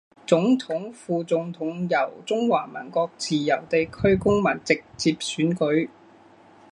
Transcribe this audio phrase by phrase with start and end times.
[0.25, 5.89] 總統、副總統由中華民國自由地區公民直接選舉